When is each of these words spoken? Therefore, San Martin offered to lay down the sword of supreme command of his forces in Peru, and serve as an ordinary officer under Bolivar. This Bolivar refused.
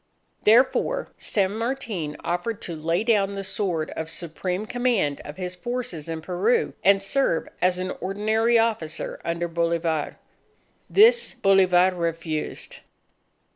Therefore, 0.45 1.09
San 1.19 1.55
Martin 1.59 2.17
offered 2.23 2.59
to 2.63 2.75
lay 2.75 3.03
down 3.03 3.35
the 3.35 3.43
sword 3.43 3.91
of 3.91 4.09
supreme 4.09 4.65
command 4.65 5.21
of 5.23 5.37
his 5.37 5.55
forces 5.55 6.09
in 6.09 6.21
Peru, 6.23 6.73
and 6.83 7.03
serve 7.03 7.47
as 7.61 7.77
an 7.77 7.91
ordinary 8.01 8.57
officer 8.57 9.21
under 9.23 9.47
Bolivar. 9.47 10.17
This 10.89 11.35
Bolivar 11.35 11.91
refused. 11.95 12.79